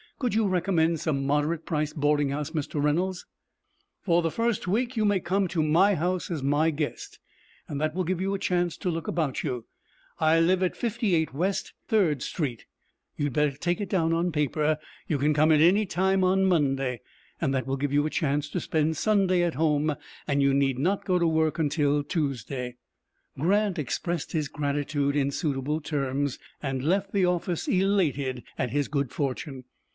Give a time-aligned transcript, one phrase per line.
[0.17, 2.81] Could you recommend some moderate priced boarding house, Mr.
[2.83, 3.25] Reynolds?"
[4.01, 7.19] "For the first week you may come to my house as my guest.
[7.67, 9.65] That will give you a chance to look about you.
[10.19, 12.65] I live at 58 West 3 th Street.
[13.17, 14.79] You had better take it down on paper.
[15.07, 17.01] You can come any time on Monday.
[17.39, 19.95] That will give you a chance to spend Sunday at home,
[20.27, 22.75] and you need not go to work till Tuesday."
[23.39, 29.11] Grant expressed his gratitude in suitable terms, and left the office elated at his good
[29.11, 29.63] fortune.